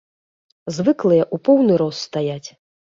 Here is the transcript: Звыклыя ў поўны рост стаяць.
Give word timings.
Звыклыя 0.79 1.23
ў 1.33 1.37
поўны 1.45 1.73
рост 1.85 2.01
стаяць. 2.13 2.49